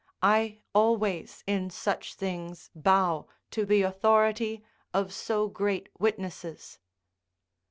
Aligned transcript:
I 0.23 0.57
always 0.73 1.43
in 1.45 1.69
such 1.69 2.15
things 2.15 2.71
bow 2.73 3.27
to 3.51 3.67
the 3.67 3.83
authority 3.83 4.63
of 4.95 5.13
so 5.13 5.47
great 5.47 5.89
witnesses. 5.99 6.79